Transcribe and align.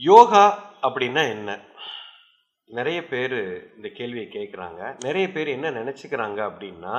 யோகா 0.00 0.44
அப்படின்னா 0.86 1.22
என்ன? 1.34 1.50
நிறைய 2.68 2.98
பேர் 3.08 3.40
இந்த 3.76 3.88
கேள்வியை 3.98 4.26
கேட்குறாங்க 4.36 4.80
நிறைய 5.06 5.26
பேர் 5.34 5.48
என்ன 5.54 5.70
நினச்சிக்கிறாங்க 5.70 6.40
அப்படின்னா 6.50 6.94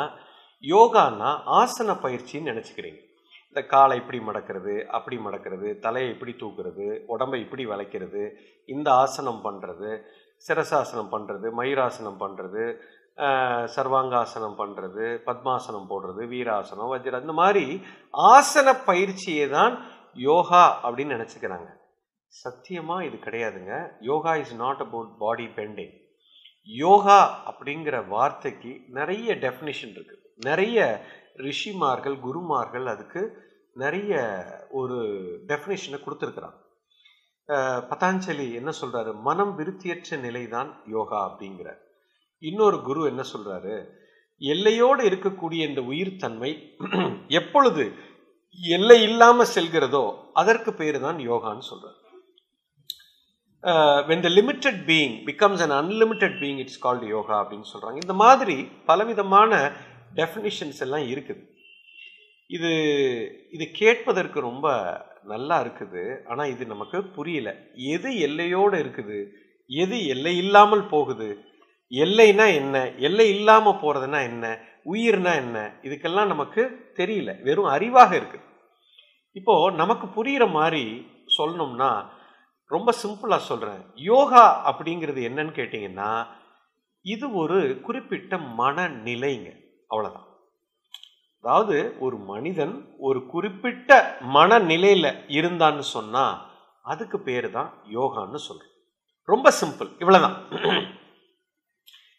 யோகான்னா 0.64 1.30
ஆசன 1.60 1.96
பயிற்சின்னு 2.04 2.52
நினச்சிக்கிறீங்க. 2.52 3.00
இந்த 3.48 3.62
காலை 3.74 3.96
இப்படி 4.02 4.20
மடக்கிறது 4.28 4.76
அப்படி 4.98 5.18
மடக்கிறது 5.28 5.80
தலையை 5.86 6.10
இப்படி 6.16 6.34
தூக்குறது 6.42 6.88
உடம்பை 7.14 7.40
இப்படி 7.46 7.66
வளைக்கிறது 7.72 8.24
இந்த 8.66 8.88
ஆசனம் 9.04 9.42
பண்ணுறது 9.48 9.90
சிரசாசனம் 10.46 11.12
பண்ணுறது 11.16 11.48
மயூராசனம் 11.60 12.22
பண்ணுறது 12.24 12.64
சர்வாங்காசனம் 13.76 14.58
பண்ணுறது 14.62 15.06
பத்மாசனம் 15.28 15.90
போடுறது 15.90 16.24
வீராசனம் 16.34 16.92
வஜ்ர 16.94 17.22
இந்த 17.22 17.34
மாதிரி 17.42 17.66
ஆசன 18.34 18.74
பயிற்சியை 18.86 19.48
தான் 19.50 19.74
யோகா 20.30 20.66
அப்படின்னு 20.84 21.16
நினச்சிக்கிறாங்க. 21.18 21.70
சத்தியமாக 22.34 23.06
இது 23.06 23.18
கிடையாதுங்க. 23.26 23.74
Yoga 24.10 24.34
is 24.44 24.56
not 24.64 24.82
about 24.86 25.12
body 25.24 25.46
bending 25.58 25.96
yoga 26.70 27.20
அப்படிங்கிற 27.52 27.96
வார்த்தைக்கு 28.08 28.72
நிறைய 28.98 29.36
டெஃபினிஷன் 29.46 29.94
இருக்கு. 29.96 30.16
நிறைய 30.48 30.78
ரிஷிமார்கள் 31.46 32.18
குருமார்கள் 32.26 32.88
அதுக்கு 32.94 33.22
நிறைய 33.76 34.14
ஒரு 34.80 34.98
டெஃபினிஷனை 35.50 36.00
கொடுத்துருக்குறாங்க. 36.06 36.58
பதாஞ்சலி 37.92 38.46
என்ன 38.60 38.72
சொல்றாரு? 38.82 39.12
மனம் 39.28 39.54
விருத்தியற்ற 39.60 40.18
நிலைதான் 40.26 40.70
யோகா 40.96 41.20
அப்படிங்கிற 41.30 41.70
இன்னொரு 42.44 42.78
குரு 42.88 43.02
என்ன 43.12 43.24
சொல்றாரு? 43.34 43.76
எல்லையோடு 44.42 45.02
இருக்கக்கூடிய 45.10 45.62
இந்த 45.70 45.82
உயிர் 45.92 46.14
தன்மை 46.24 46.52
எப்பொழுது 47.40 47.84
எல்லை 48.62 49.00
இல்லாம 49.10 49.46
செல்கிறதோ 49.56 50.06
அதற்கு 50.42 50.72
பேரு 50.80 51.00
தான் 51.08 51.20
யோகான்னு 51.30 51.66
சொல்றாரு. 51.72 51.98
When 54.10 54.24
the 54.26 54.30
limited 54.38 54.80
being 54.90 55.16
becomes 55.26 55.64
an 55.66 55.76
unlimited 55.80 56.38
being 56.42 56.62
it's 56.62 56.80
called 56.86 57.08
yoga 57.08 57.36
அப்படின்னு 57.42 57.68
சொல்கிறாங்க 57.72 58.00
இந்த 58.04 58.14
மாதிரி 58.14 58.56
பலவிதமான 58.86 59.52
டெஃபினிஷன்ஸ் 60.20 60.80
எல்லாம் 60.86 61.06
இருக்குது. 61.14 61.42
இது 62.50 62.72
இது 63.56 63.66
கேட்பதற்கு 63.72 64.40
ரொம்ப 64.42 64.68
நல்லா 65.24 65.58
இருக்குது. 65.64 66.04
ஆனால் 66.28 66.52
இது 66.54 66.64
நமக்கு 66.66 66.98
புரியல. 67.18 67.50
எது 67.96 68.10
எல்லையோடு 68.28 68.78
இருக்குது? 68.84 69.20
எது 69.70 69.98
எல்லை 70.06 70.34
இல்லாமல் 70.38 70.86
போகுது? 70.86 71.30
எல்லைனா 71.92 72.48
என்ன? 72.62 72.76
எல்லை 73.08 73.28
இல்லாமல் 73.36 73.80
போகிறதுனா 73.84 74.22
என்ன? 74.32 74.46
உயிர்னா 74.94 75.34
என்ன? 75.44 75.58
இதுக்கெல்லாம் 75.84 76.32
நமக்கு 76.34 76.64
தெரியல. 77.00 77.32
வெறும் 77.44 77.72
அறிவாக 77.76 78.12
இருக்குது. 78.20 78.46
இப்போது 79.36 79.76
நமக்கு 79.76 80.08
புரிகிற 80.18 80.46
மாதிரி 80.58 80.84
சொல்லணும்னா 81.38 81.92
ரொம்ப 82.74 82.90
சிம்பிளாக 83.02 83.48
சொல்கிறேன் 83.50 83.82
யோகா 84.12 84.44
அப்படிங்கிறது 84.70 85.22
என்னன்னு 85.30 85.54
கேட்டிங்கன்னா 85.60 86.12
இது 87.14 87.26
ஒரு 87.42 87.60
குறிப்பிட்ட 87.86 88.38
மனநிலைங்க. 88.60 89.50
அவ்வளோதான் 89.92 90.28
அதாவது 91.44 91.76
ஒரு 92.06 92.18
மனிதன் 92.32 92.74
ஒரு 93.08 93.20
குறிப்பிட்ட 93.34 93.92
மனநிலையில் 94.36 95.12
இருந்தான்னு 95.38 95.86
சொன்னால் 95.96 96.36
அதுக்கு 96.92 97.18
பேர் 97.28 97.48
தான் 97.58 97.70
யோகான்னு 97.98 98.40
சொல்கிறேன் 98.48 98.74
ரொம்ப 99.32 99.48
சிம்பிள். 99.62 99.90
இவ்வளோதான் 100.04 100.36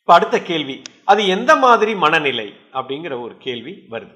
இப்போ 0.01 0.13
அடுத்த 0.17 0.37
கேள்வி. 0.51 0.77
அது 1.11 1.21
எந்த 1.35 1.53
மாதிரி 1.65 1.93
மனநிலை 2.05 2.49
அப்படிங்கிற 2.79 3.15
ஒரு 3.27 3.35
கேள்வி 3.47 3.75
வருது. 3.93 4.15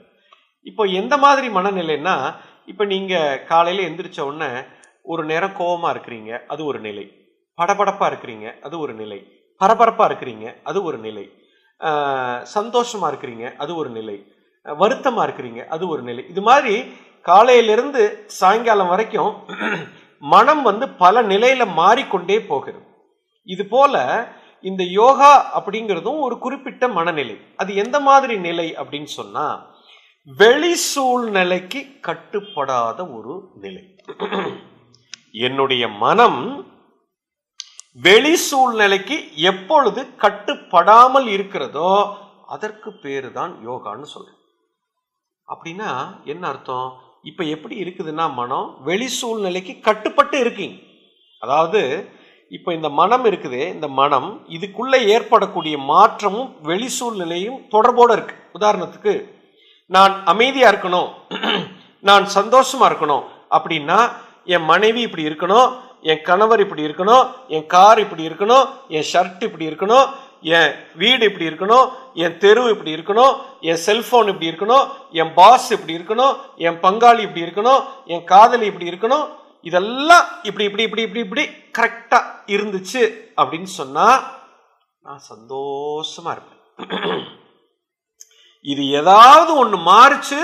இப்போ 0.71 0.85
எந்த 1.01 1.15
மாதிரி 1.25 1.49
மனநிலைன்னா 1.57 2.15
இப்போ 2.73 2.85
நீங்கள் 2.93 3.43
காலையில் 3.51 3.87
எந்திரிச்ச 3.89 4.21
உடனே 4.29 4.51
ஒரு 5.07 5.23
நேரம் 5.25 5.57
கோபமாக 5.61 5.93
இருக்கிறீங்க 5.95 6.31
அது 6.53 6.63
ஒரு 6.71 6.79
நிலை. 6.87 7.07
படபடப்பாக 7.59 8.09
இருக்கிறீங்க 8.13 8.47
அது 8.67 8.77
ஒரு 8.85 8.95
நிலை. 8.95 9.19
பரபரப்பாக 9.61 10.09
இருக்கிறீங்க 10.11 10.47
அது 10.63 10.79
ஒரு 10.89 10.99
நிலை. 10.99 11.25
சந்தோஷமாக 12.57 13.11
இருக்கிறீங்க 13.13 13.47
அது 13.57 13.73
ஒரு 13.77 13.91
நிலை. 13.99 14.17
வருத்தமாக 14.67 15.27
இருக்கிறீங்க 15.27 15.61
அது 15.75 15.85
ஒரு 15.89 16.03
நிலை. 16.03 16.23
இது 16.33 16.43
மாதிரி 16.43 16.75
காலையிலிருந்து 17.27 18.03
சாயங்காலம் 18.41 18.91
வரைக்கும் 18.95 19.33
மனம் 20.35 20.63
வந்து 20.63 20.87
பல 21.03 21.23
நிலையில 21.23 21.63
மாறிக்கொண்டே 21.81 22.37
போகிறது. 22.51 22.85
இது 23.49 23.65
போல 23.75 23.95
இந்த 24.65 24.83
யோகா 25.01 25.33
அப்படிங்கிறதும் 25.59 26.21
ஒரு 26.27 26.37
குறிப்பிட்ட 26.45 26.85
மனநிலை. 26.99 27.37
அது 27.57 27.71
எந்த 27.85 27.97
மாதிரி 28.09 28.37
நிலை 28.49 28.69
அப்படின்னு 28.81 29.11
சொன்னா 29.19 29.47
வெளி 30.29 30.73
சூழ்நிலைக்கு 30.93 31.83
கட்டுப்படாத 32.09 32.99
ஒரு 33.19 33.35
நிலை. 33.65 33.85
என்னுடைய 35.45 35.85
மனம் 36.05 36.41
வெளி 38.05 38.35
சூழ்நிலைக்கு 38.49 39.17
எப்பொழுது 39.51 40.01
கட்டுப்படாமல் 40.23 41.27
இருக்கிறதோ 41.27 41.91
அதற்கு 42.55 42.91
பேரு 42.95 43.29
தான் 43.33 43.53
யோகான்னு 43.69 44.07
சொல்றேன். 44.15 44.39
அப்படின்னா 45.49 45.91
என்ன 46.25 46.43
அர்த்தம்? 46.49 46.89
இப்ப 47.31 47.45
எப்படி 47.45 47.77
இருக்குதுன்னா 47.85 48.27
மனம் 48.35 48.69
வெளி 48.89 49.09
சூழ்நிலைக்கு 49.21 49.81
கட்டுப்பட்டு 49.81 50.37
இருக்கீங்க. 50.39 50.77
அதாவது 51.43 51.81
இப்ப 52.51 52.73
இந்த 52.75 52.89
மனம் 53.01 53.25
இருக்குது 53.25 53.61
இந்த 53.75 53.89
மனம் 54.01 54.29
இதுக்குள்ள 54.57 54.95
ஏற்படக்கூடிய 55.15 55.77
மாற்றமும் 55.93 56.51
வெளி 56.63 56.89
சூழ்நிலையும் 56.99 57.59
தொடர்போட 57.75 58.11
இருக்கு. 58.13 58.37
உதாரணத்துக்கு 58.59 59.15
நான் 59.91 60.15
அமைதியா 60.25 60.71
இருக்கணும் 60.73 61.11
நான் 62.09 62.25
சந்தோஷமா 62.39 62.87
இருக்கணும் 62.91 63.25
அப்படின்னா 63.51 63.99
என் 64.47 64.67
மனைவி 64.67 65.01
இப்படி 65.07 65.29
இருக்கணும் 65.29 65.69
என் 66.05 66.23
கணவர் 66.23 66.63
இப்படி 66.65 66.83
இருக்கணும் 66.87 67.25
என் 67.49 67.67
கார் 67.67 68.01
இப்படி 68.03 68.23
இருக்கணும் 68.29 68.67
என் 68.91 69.09
ஷர்ட் 69.11 69.45
இப்படி 69.45 69.69
இருக்கணும் 69.71 70.07
என் 70.51 70.73
வீடு 70.95 71.23
இப்படி 71.29 71.49
இருக்கணும் 71.49 71.87
என் 72.17 72.37
தெரு 72.39 72.65
இப்படி 72.75 72.95
இருக்கணும் 72.97 73.33
என் 73.63 73.83
செல்போன் 73.85 74.31
இப்படி 74.33 74.51
இருக்கணும் 74.51 74.85
என் 75.13 75.33
பாஸ் 75.35 75.69
இப்படி 75.71 75.97
இருக்கணும் 75.99 76.35
என் 76.59 76.79
பங்காளி 76.83 77.25
இப்படி 77.27 77.47
இருக்கணும் 77.47 77.83
என் 78.07 78.25
காதலி 78.25 78.67
இப்படி 78.67 78.91
இருக்கணும் 78.93 79.27
இதெல்லாம் 79.67 80.27
இப்படி 80.43 80.65
இப்படி 80.67 80.85
இப்படி 80.87 81.05
இப்படி 81.05 81.23
இப்படி 81.23 81.45
கரெக்டா 81.75 82.21
இருந்துச்சு 82.49 83.03
அப்படின்னு 83.39 83.71
சொன்னா 83.73 84.07
நான் 85.05 85.27
சந்தோஷமா 85.31 86.31
இருப்பேன் 86.37 87.25
இது 88.65 88.83
ஏதாவது 88.93 89.51
ஒன்று 89.57 89.79
மாறிச்சு 89.89 90.41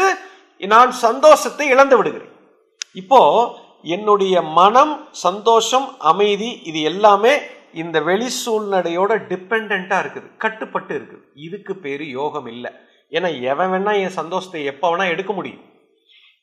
நான் 0.60 0.90
சந்தோஷத்தை 1.00 1.66
இழந்து 1.68 1.96
விடுகிறேன் 1.98 2.28
இப்போ 2.94 3.20
என்னுடைய 3.82 4.42
மனம் 4.42 4.94
சந்தோஷம் 5.10 5.88
அமைதி 5.98 6.50
இது 6.62 6.80
எல்லாமே 6.82 7.32
இந்த 7.82 8.00
வெளி 8.00 8.28
சூழ்நிலையோட 8.44 9.12
டிபெண்ட்டாக 9.30 10.02
இருக்குது 10.02 10.36
கட்டுப்பட்டு 10.36 10.94
இருக்குது. 10.98 11.24
இதுக்கு 11.34 11.76
பேர் 11.76 12.04
யோகம் 12.06 12.46
இல்லை. 12.46 12.70
ஏன்னா 13.12 13.40
எவன் 13.40 13.70
வேணா 13.72 13.92
என் 14.00 14.18
சந்தோஷத்தை 14.20 14.64
எப்போ 14.64 14.86
வேணா 14.90 15.06
எடுக்க 15.10 15.32
முடியும். 15.32 15.64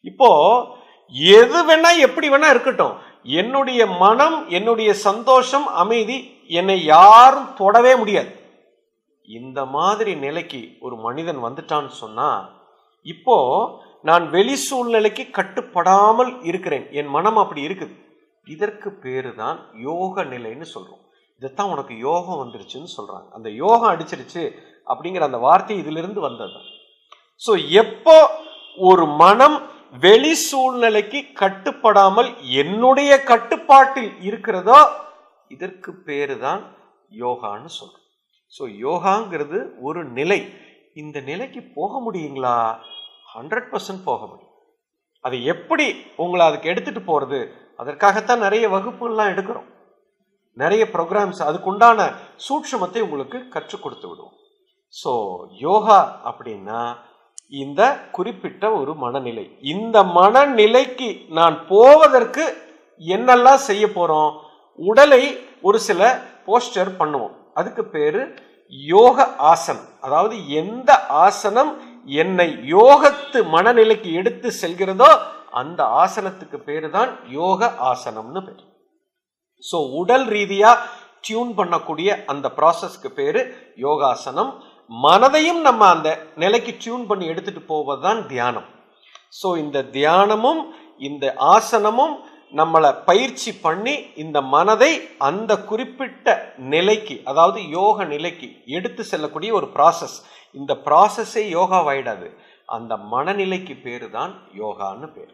இப்போ 0.04 0.30
எது 1.14 1.60
வேணா 1.70 1.92
எப்படி 2.08 2.30
வேணா 2.30 2.50
இருக்கட்டும். 2.50 2.96
என்னுடைய 3.24 3.86
மனம் 3.86 4.50
என்னுடைய 4.50 4.94
சந்தோஷம் 4.94 5.68
அமைதி 5.68 6.18
என்னை 6.48 6.86
யாரும் 6.86 7.50
தொடவே 7.56 7.96
முடியாது. 7.96 8.32
இந்த 9.28 9.66
மாதிரி 9.66 10.16
நிலைக்கு 10.16 10.62
ஒரு 10.80 10.96
மனிதன் 10.96 11.44
வந்துட்டான்னு 11.44 11.94
சொன்னால் 12.04 12.59
இப்போ 13.06 13.38
நான் 14.10 14.26
வெளி 14.36 14.56
சூழ்நிலைக்கு 14.68 15.24
கட்டுப்படாமல் 15.38 16.32
இருக்கிறேன். 16.50 16.86
என் 17.00 17.12
மனம் 17.16 17.40
அப்படி 17.44 17.62
இருக்குது. 17.68 17.96
இதற்கு 18.48 18.90
பேரு 19.04 19.32
தான் 19.42 19.58
யோக 19.88 20.24
நிலைன்னு 20.34 20.68
சொல்றோம். 20.76 21.02
இதைத்தான் 21.42 21.72
உனக்கு 21.74 21.94
யோகம் 22.08 22.42
வந்துருச்சுன்னு 22.44 22.92
சொல்றாங்க. 22.98 23.28
அந்த 23.38 23.50
யோகம் 23.64 23.92
அடிச்சிருச்சு 23.94 24.44
அப்படிங்கிற 24.92 25.26
அந்த 25.30 25.40
வார்த்தை 25.48 25.76
இதிலிருந்து 25.82 26.22
வந்தது. 26.28 26.60
ஸோ 27.46 27.52
எப்போ 27.82 28.16
ஒரு 28.90 29.06
மனம் 29.24 29.58
வெளி 30.06 30.34
சூழ்நிலைக்கு 30.48 31.20
கட்டுப்படாமல் 31.42 32.30
என்னுடைய 32.62 33.12
கட்டுப்பாட்டில் 33.32 34.12
இருக்கிறதோ 34.30 34.80
இதற்கு 35.52 35.92
பேரு 36.08 36.36
தான் 36.48 36.62
யோகான்னு 37.24 37.72
சொல்றோம். 37.80 38.06
ஸோ 38.52 38.64
யோகாங்கிறது 38.88 39.60
ஒரு 39.88 40.02
நிலை. 40.18 40.40
இந்த 41.02 41.18
நிலைக்கு 41.30 41.62
போக 41.78 41.92
முடியுங்களா? 42.06 42.58
ஹண்ட்ரட் 43.34 43.68
பர்சன்ட் 43.72 44.08
போக 44.10 44.22
முடியும். 44.30 44.54
அதை 45.26 45.38
எப்படி 45.54 45.86
உங்களை 46.24 46.44
அதுக்கு 46.48 46.72
எடுத்துட்டு 46.74 47.02
போகிறது 47.10 47.40
அதற்காகத்தான் 47.82 48.44
நிறைய 48.46 48.66
வகுப்புகள்லாம் 48.76 49.32
எடுக்கிறோம். 49.34 49.68
நிறைய 50.62 50.84
ப்ரோக்ராம்ஸ் 50.96 51.42
அதுக்குண்டான 51.48 52.00
சூட்சமத்தை 52.46 53.02
உங்களுக்கு 53.06 53.40
கற்றுக் 53.56 53.84
கொடுத்து 53.84 54.08
விடுவோம். 54.10 54.36
ஸோ 54.96 55.12
யோகா 55.66 56.00
அப்படின்னா 56.30 56.82
இந்த 57.64 57.82
குறிப்பிட்ட 58.16 58.64
ஒரு 58.80 58.94
மனநிலை. 59.04 59.46
இந்த 59.74 59.98
மனநிலைக்கு 60.18 61.10
நான் 61.38 61.56
போவதற்கு 61.72 62.46
என்னெல்லாம் 63.02 63.62
செய்ய 63.70 63.86
போகிறோம் 63.98 64.32
உடலை 64.80 65.24
ஒரு 65.68 65.80
சில 65.88 66.02
போஸ்டர் 66.48 66.92
பண்ணுவோம். 67.00 67.36
அதுக்கு 67.60 67.84
பேர் 67.96 68.22
யோக 68.94 69.28
ஆசன் 69.52 69.82
அதாவது 70.04 70.36
எந்த 70.62 70.92
ஆசனம் 71.26 71.72
என்னை 72.22 72.48
யோகத்து 72.76 73.40
மனநிலைக்கு 73.56 74.10
எடுத்து 74.20 74.50
செல்கிறதோ 74.62 75.10
அந்த 75.62 75.82
ஆசனத்துக்கு 76.04 76.58
பேரு 76.68 76.88
தான் 76.96 77.12
யோக 77.38 77.70
ஆசனம்னு 77.92 78.42
பேர். 78.48 78.64
ஸோ 79.64 79.78
உடல் 80.02 80.26
ரீதியா 80.36 80.72
டியூன் 81.28 81.52
பண்ணக்கூடிய 81.60 82.10
அந்த 82.32 82.48
ப்ராசஸ்க்கு 82.58 83.10
பேரு 83.20 83.42
யோகாசனம். 83.86 84.52
மனதையும் 84.92 85.62
நம்ம 85.68 85.82
அந்த 85.96 86.10
நிலைக்கு 86.44 86.72
டியூன் 86.84 87.06
பண்ணி 87.10 87.26
எடுத்துட்டு 87.32 87.62
போவது 87.72 88.02
தான் 88.08 88.22
தியானம். 88.32 88.68
ஸோ 89.40 89.48
இந்த 89.64 89.78
தியானமும் 89.98 90.62
இந்த 91.10 91.26
ஆசனமும் 91.56 92.16
நம்மளை 92.54 92.96
பயிற்சி 93.06 93.52
பண்ணி 93.54 93.94
இந்த 94.16 94.42
மனதை 94.42 94.92
அந்த 95.18 95.52
குறிப்பிட்ட 95.64 96.54
நிலைக்கு 96.58 97.22
அதாவது 97.24 97.70
யோக 97.70 98.06
நிலைக்கு 98.06 98.48
எடுத்து 98.66 99.04
செல்லக்கூடிய 99.04 99.54
ஒரு 99.54 99.68
ப்ராசஸ் 99.76 100.18
இந்த 100.52 100.74
ப்ராசஸே 100.86 101.44
யோகாவாயிடாது. 101.58 102.30
அந்த 102.66 102.98
மனநிலைக்கு 102.98 103.82
பேரு 103.84 104.12
தான் 104.12 104.34
யோகான்னு 104.58 105.08
பேர். 105.14 105.34